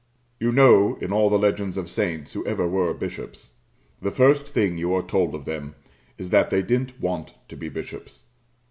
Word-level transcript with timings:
You 0.39 0.51
know 0.51 0.95
in 0.95 1.13
all 1.13 1.29
legends 1.29 1.77
of 1.77 1.87
saints 1.87 2.33
who 2.33 2.43
ever 2.47 2.67
were 2.67 2.91
bishops, 2.91 3.51
the 4.01 4.09
first 4.09 4.47
thing 4.47 4.75
you 4.79 4.95
are 4.95 5.03
told 5.03 5.35
of 5.35 5.45
them 5.45 5.75
is 6.17 6.31
that 6.31 6.49
they 6.49 6.63
didn't 6.63 6.99
want 6.99 7.35
to 7.49 7.55
be 7.55 7.69
bishops. 7.69 8.25